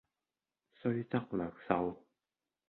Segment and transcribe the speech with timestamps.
[0.81, 2.03] 雖則略瘦，